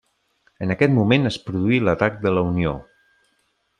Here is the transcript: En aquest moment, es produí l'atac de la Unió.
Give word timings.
En 0.65 0.73
aquest 0.75 0.95
moment, 0.95 1.29
es 1.31 1.37
produí 1.49 1.79
l'atac 1.89 2.17
de 2.25 2.33
la 2.39 2.45
Unió. 2.53 2.73